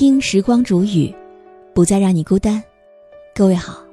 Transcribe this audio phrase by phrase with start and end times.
[0.00, 1.14] 听时光煮雨，
[1.74, 2.64] 不再让你孤单。
[3.34, 3.84] 各位好，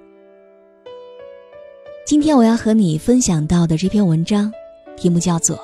[2.06, 4.50] 今天我要和你分享到的这篇文章，
[4.96, 5.57] 题目叫做《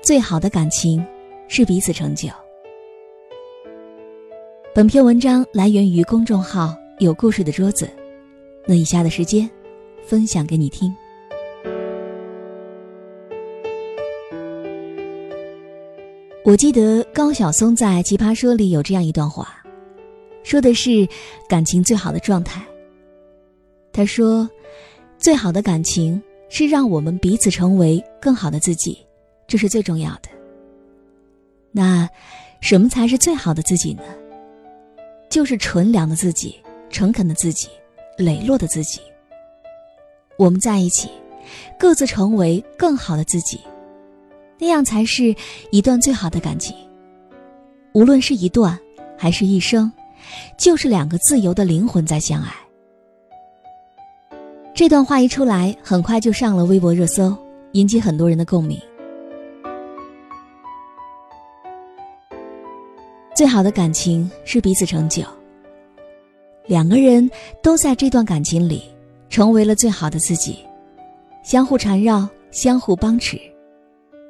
[0.00, 1.06] 最好的感情
[1.48, 2.28] 是彼此成就》。
[4.74, 7.86] 本篇文章来源于公众号“有故事的桌子”，
[8.64, 9.50] 那以下的时间，
[10.02, 10.90] 分享给你听。
[16.44, 19.62] 我记得高晓松在《奇葩说》里有这样一段话，
[20.42, 21.08] 说的是
[21.48, 22.60] 感情最好的状态。
[23.92, 24.50] 他说
[25.18, 28.98] ：“最好的感情是让我们彼此成为更好的自己，
[29.46, 30.28] 这是最重要的。
[31.70, 32.08] 那
[32.60, 34.02] 什么才是最好的自己呢？
[35.30, 36.56] 就是纯良的自己、
[36.90, 37.68] 诚恳的自己、
[38.18, 39.00] 磊落的自己。
[40.36, 41.08] 我们在一起，
[41.78, 43.60] 各自成为更好的自己。”
[44.62, 45.34] 那样才是
[45.72, 46.72] 一段最好的感情。
[47.94, 48.78] 无论是一段，
[49.18, 49.90] 还是一生，
[50.56, 52.52] 就是两个自由的灵魂在相爱。
[54.72, 57.36] 这段话一出来，很快就上了微博热搜，
[57.72, 58.80] 引起很多人的共鸣。
[63.34, 65.24] 最好的感情是彼此成就，
[66.66, 67.28] 两个人
[67.64, 68.84] 都在这段感情里
[69.28, 70.60] 成为了最好的自己，
[71.42, 73.40] 相互缠绕，相互帮持。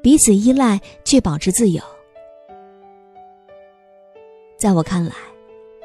[0.03, 1.81] 彼此依赖却保持自由，
[4.59, 5.13] 在我看来，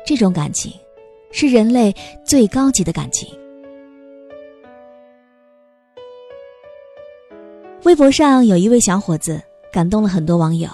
[0.04, 0.74] 这种感情
[1.30, 3.30] 是人类最高级的感情。
[7.84, 9.40] 微博上有一位小伙子
[9.72, 10.68] 感动了很多网友，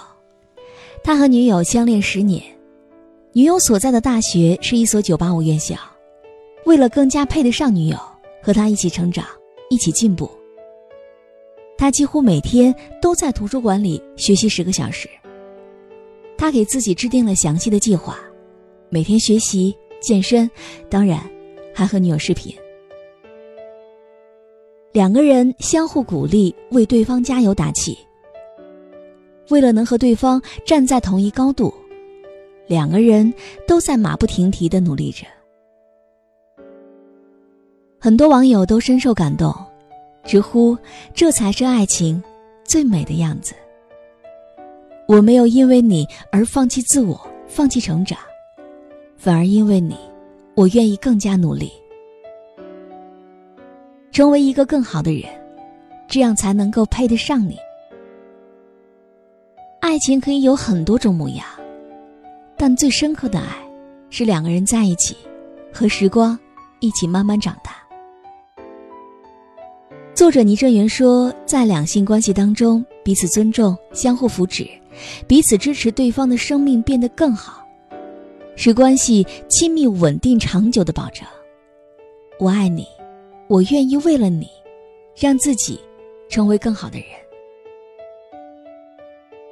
[1.02, 2.42] 他和女友相恋十年，
[3.34, 5.76] 女友所在的大学是一所985院校，
[6.64, 7.98] 为了更加配得上女友，
[8.42, 9.26] 和他一起成长，
[9.68, 10.30] 一起进步。
[11.76, 15.08] 他几乎每天都在图书馆里学习十个小时。
[16.36, 18.18] 他给自己制定了详细的计划，
[18.88, 20.50] 每天学习、健身，
[20.88, 21.20] 当然
[21.74, 22.54] 还和女友视频。
[24.92, 27.98] 两个人相互鼓励，为对方加油打气。
[29.50, 31.72] 为了能和对方站在同一高度，
[32.66, 33.32] 两个人
[33.66, 35.26] 都在马不停蹄的努力着。
[38.00, 39.54] 很多网友都深受感动。
[40.24, 40.76] 直呼，
[41.12, 42.22] 这才是爱情
[42.64, 43.54] 最美的样子。
[45.06, 48.18] 我没有因为你而放弃自我、放弃成长，
[49.16, 49.96] 反而因为你，
[50.54, 51.70] 我愿意更加努力，
[54.10, 55.30] 成为一个更好的人，
[56.08, 57.58] 这样才能够配得上你。
[59.80, 61.44] 爱情可以有很多种模样，
[62.56, 63.56] 但最深刻的爱，
[64.08, 65.14] 是两个人在一起，
[65.70, 66.38] 和时光
[66.80, 67.83] 一起慢慢长大。
[70.14, 74.64] 作者倪正元说，在两性关系当中，彼此尊重、相互扶持，
[75.26, 77.66] 彼此支持对方的生命变得更好，
[78.54, 81.26] 是关系亲密、稳定、长久的保障。
[82.38, 82.86] 我爱你，
[83.48, 84.46] 我愿意为了你，
[85.16, 85.80] 让自己
[86.28, 87.08] 成为更好的人。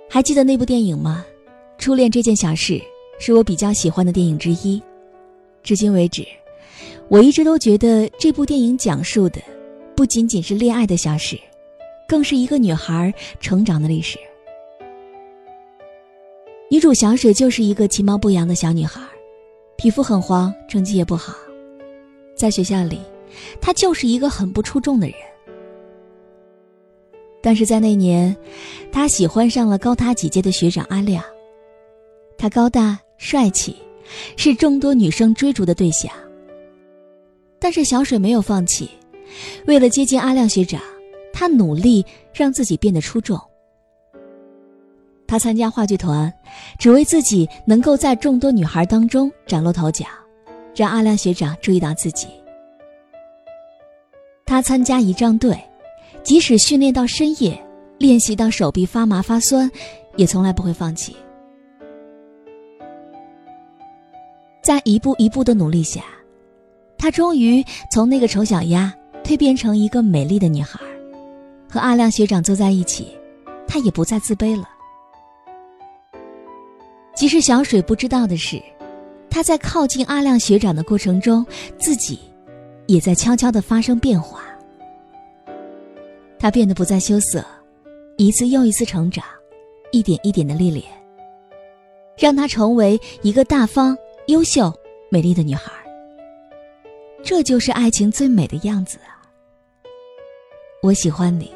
[0.08, 1.26] 还记得那部电影吗？
[1.82, 2.74] 《初恋这件小事》
[3.18, 4.80] 是我比较喜欢的电影之一，
[5.64, 6.24] 至今为止，
[7.08, 9.42] 我一直都觉得这部电影讲述的。
[9.94, 11.38] 不仅仅是恋爱的小事，
[12.08, 14.18] 更是一个女孩成长的历史。
[16.70, 19.00] 女主小水就是一个其貌不扬的小女孩，
[19.76, 21.34] 皮肤很黄，成绩也不好，
[22.34, 22.98] 在学校里，
[23.60, 25.16] 她就是一个很不出众的人。
[27.42, 28.34] 但是在那年，
[28.90, 31.22] 她喜欢上了高她几届的学长阿亮，
[32.38, 33.76] 他高大帅气，
[34.36, 36.10] 是众多女生追逐的对象。
[37.58, 38.88] 但是小水没有放弃。
[39.66, 40.80] 为了接近阿亮学长，
[41.32, 43.40] 他努力让自己变得出众。
[45.26, 46.32] 他参加话剧团，
[46.78, 50.04] 只为自己能够在众多女孩当中崭露头角，
[50.76, 52.28] 让阿亮学长注意到自己。
[54.44, 55.58] 他参加仪仗队，
[56.22, 57.58] 即使训练到深夜，
[57.98, 59.70] 练习到手臂发麻发酸，
[60.16, 61.16] 也从来不会放弃。
[64.62, 66.02] 在一步一步的努力下，
[66.98, 68.94] 他终于从那个丑小鸭。
[69.24, 70.80] 蜕变成一个美丽的女孩，
[71.70, 73.16] 和阿亮学长坐在一起，
[73.66, 74.68] 她也不再自卑了。
[77.14, 78.60] 即使小水不知道的是，
[79.30, 81.46] 她在靠近阿亮学长的过程中，
[81.78, 82.18] 自己
[82.86, 84.42] 也在悄悄的发生变化。
[86.38, 87.44] 她变得不再羞涩，
[88.16, 89.24] 一次又一次成长，
[89.92, 90.84] 一点一点的历练，
[92.18, 93.96] 让她成为一个大方、
[94.26, 94.72] 优秀、
[95.08, 95.70] 美丽的女孩。
[97.22, 98.98] 这就是爱情最美的样子！
[100.82, 101.48] 我喜欢你，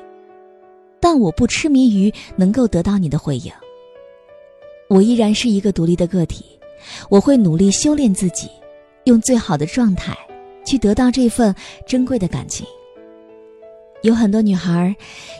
[1.00, 3.52] 但我不痴迷于能够得到你的回应。
[4.88, 6.44] 我依然是一个独立的个体，
[7.10, 8.48] 我会努力修炼自己，
[9.02, 10.16] 用最好的状态
[10.64, 11.52] 去得到这份
[11.84, 12.64] 珍贵的感情。
[14.02, 14.94] 有很多女孩，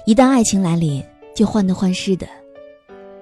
[0.05, 1.01] 一旦爱情来临，
[1.33, 2.27] 就患得患失的，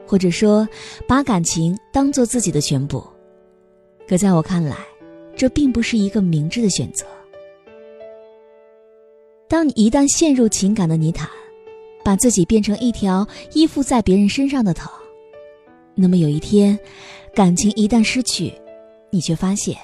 [0.07, 0.67] 或者说
[1.07, 3.05] 把感情当做自己的全部。
[4.09, 4.79] 可在我看来，
[5.37, 7.05] 这并不是一个明智的选择。
[9.55, 11.31] 当你一旦陷入情感的泥潭，
[12.05, 14.91] 把自己变成一条依附在别人身上的藤，
[15.95, 16.77] 那么有一天，
[17.33, 18.53] 感情一旦失去，
[19.11, 19.79] 你却发现，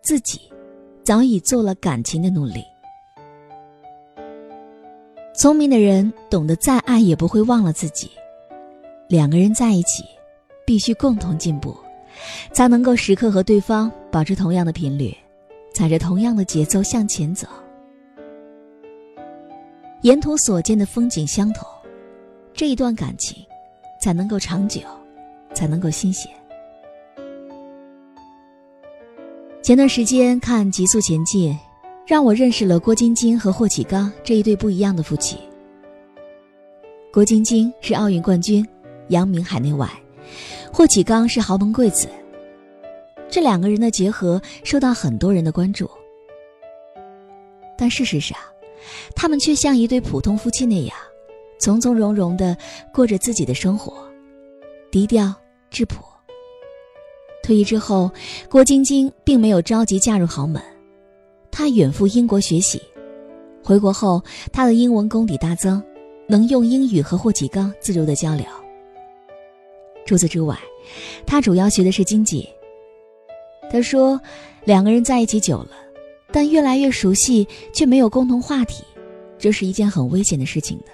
[0.00, 0.40] 自己
[1.02, 2.64] 早已做了感情的奴隶。
[5.36, 8.10] 聪明的人懂得，再爱也不会忘了自己。
[9.06, 10.02] 两个人在一起，
[10.64, 11.76] 必须共同进步，
[12.52, 15.14] 才能够时刻和对方保持同样的频率，
[15.74, 17.46] 踩着同样的节奏向前走。
[20.04, 21.66] 沿途所见的风景相同，
[22.52, 23.42] 这一段感情
[23.98, 24.82] 才能够长久，
[25.54, 26.30] 才能够新鲜。
[29.62, 31.54] 前段时间看《极速前进》，
[32.06, 35.38] 让我认识了郭晶晶和霍启刚这一对不一样的夫妻。
[37.10, 38.62] 郭晶晶是奥运冠军，
[39.08, 39.88] 扬名海内外；
[40.70, 42.08] 霍启刚是豪门贵子。
[43.30, 45.90] 这两个人的结合受到很多人的关注，
[47.78, 48.36] 但事实上。
[49.14, 50.96] 他们却像一对普通夫妻那样，
[51.58, 52.56] 从从容容的
[52.92, 53.92] 过着自己的生活，
[54.90, 55.34] 低调
[55.70, 56.04] 质朴。
[57.42, 58.10] 退役之后，
[58.48, 60.62] 郭晶晶并没有着急嫁入豪门，
[61.50, 62.80] 她远赴英国学习，
[63.62, 65.82] 回国后她的英文功底大增，
[66.26, 68.46] 能用英语和霍启刚自如的交流。
[70.06, 70.58] 除此之外，
[71.26, 72.48] 她主要学的是经济。
[73.70, 74.18] 她说，
[74.64, 75.83] 两个人在一起久了。
[76.34, 78.82] 但越来越熟悉，却没有共同话题，
[79.38, 80.86] 这是一件很危险的事情的。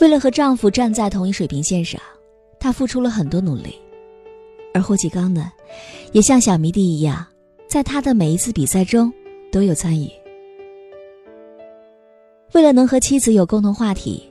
[0.00, 2.00] 为了和丈夫站在同一水平线上，
[2.58, 3.78] 她付出了很多努力。
[4.72, 5.52] 而霍启刚呢，
[6.12, 7.26] 也像小迷弟一样，
[7.68, 9.12] 在他的每一次比赛中
[9.52, 10.08] 都有参与。
[12.54, 14.24] 为了能和妻子有共同话题，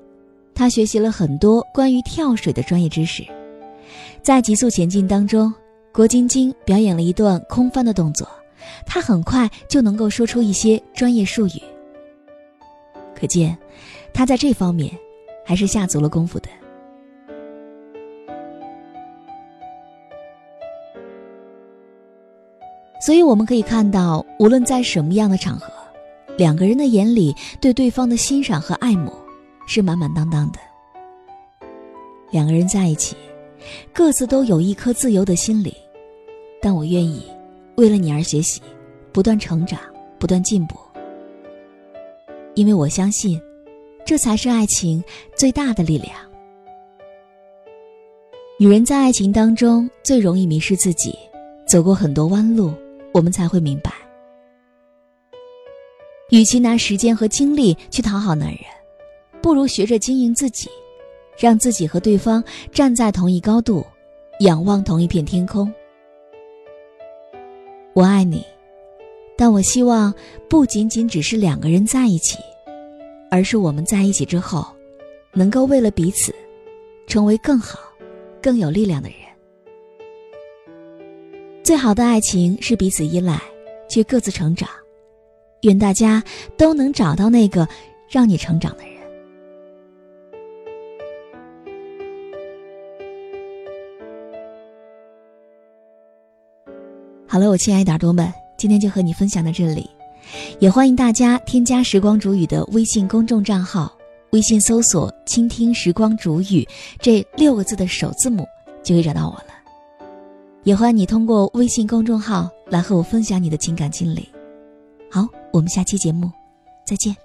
[0.56, 3.24] 他学习了很多关于跳水的专业知识，
[4.24, 5.54] 在急速前进当中。
[5.94, 8.28] 郭晶晶表演了一段空翻的动作，
[8.84, 11.62] 她很快就能够说出一些专业术语。
[13.16, 13.56] 可见，
[14.12, 14.92] 她在这方面
[15.46, 16.50] 还是下足了功夫的。
[23.00, 25.72] 所以我们可以看到，无论在什么样的场合，
[26.40, 29.14] 两个人的眼里对对方的欣赏和爱慕
[29.68, 30.60] 是满满当当的。
[32.32, 33.16] 两个人在一起，
[33.94, 35.72] 各自都有一颗自由的心灵。
[36.64, 37.22] 但我愿意
[37.76, 38.62] 为了你而学习，
[39.12, 39.78] 不断成长，
[40.18, 40.78] 不断进步。
[42.56, 43.38] 因为我相信，
[44.06, 45.04] 这才是爱情
[45.36, 46.16] 最大的力量。
[48.58, 51.14] 女人在爱情当中最容易迷失自己，
[51.68, 52.72] 走过很多弯路，
[53.12, 53.92] 我们才会明白，
[56.30, 58.60] 与其拿时间和精力去讨好男人，
[59.42, 60.70] 不如学着经营自己，
[61.38, 63.86] 让自己和对方站在同一高度，
[64.40, 65.70] 仰望同一片天空。
[67.94, 68.44] 我爱你，
[69.38, 70.12] 但我希望
[70.50, 72.40] 不仅仅只是两个人在一起，
[73.30, 74.66] 而是我们在一起之后，
[75.32, 76.34] 能够为了彼此，
[77.06, 77.80] 成为更好、
[78.42, 79.18] 更有力量的人。
[81.64, 83.40] 最好的爱情是彼此依赖，
[83.88, 84.68] 却各自成长。
[85.62, 86.22] 愿大家
[86.58, 87.68] 都能找到那个
[88.10, 88.93] 让你成长的人。
[97.34, 99.90] 好了，我亲爱的耳朵们，今天就和你分享到这里，
[100.60, 103.92] 也欢迎大家添加“时光煮雨”的微信公众账号，
[104.34, 106.64] 微信搜索“倾听时光煮雨”
[107.02, 108.46] 这六个字的首字母，
[108.84, 109.46] 就会找到我了。
[110.62, 114.30] 也欢迎你通过微信公众号来和我分享你的情感经历。
[115.10, 116.32] 好，我们下期节目
[116.86, 117.16] 再见。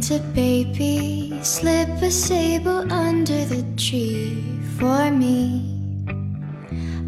[0.00, 4.44] Santa baby, slip a sable under the tree
[4.78, 5.74] for me.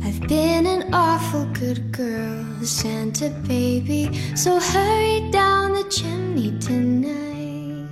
[0.02, 7.86] I've been an awful good girl, Santa baby, so hurry down the chimney tonight.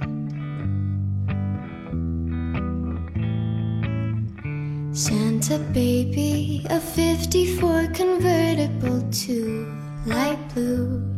[4.93, 9.77] Santa baby, a 54 convertible to
[10.07, 11.18] light blue.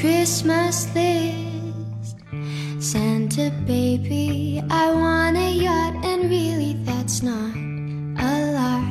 [0.00, 2.16] Christmas list.
[2.78, 7.54] Santa baby, I want a yacht, and really that's not
[8.18, 8.84] a lot.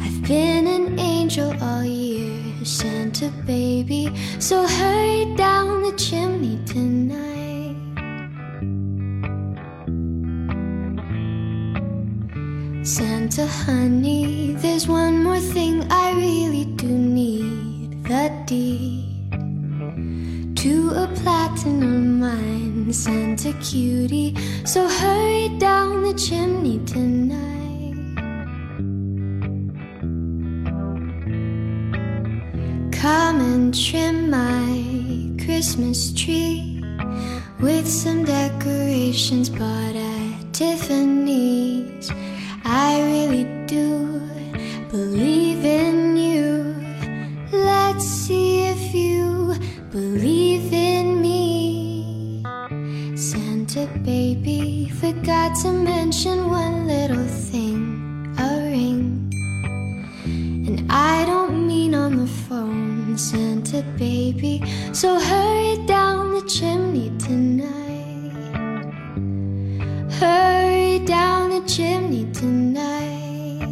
[0.00, 7.76] I've been an angel all year, Santa baby, so hurry down the chimney tonight.
[12.86, 19.01] Santa honey, there's one more thing I really do need the deed
[20.62, 24.32] to a platinum mine, Santa cutie.
[24.64, 27.96] So hurry down the chimney tonight.
[32.92, 36.80] Come and trim my Christmas tree
[37.58, 42.08] with some decorations bought at Tiffany's.
[42.64, 44.20] I really do
[44.92, 46.76] believe in you.
[47.50, 48.41] Let's see
[49.92, 52.42] believe in me.
[53.14, 59.30] Santa baby forgot to mention one little thing a ring.
[60.66, 64.62] And I don't mean on the phone, Santa baby.
[64.94, 68.32] So hurry down the chimney tonight.
[70.20, 73.68] Hurry down the chimney tonight.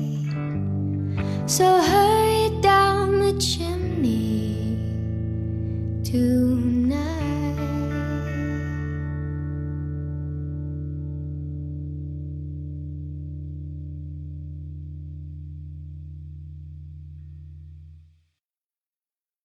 [1.46, 3.69] So hurry down the chimney
[6.10, 6.39] to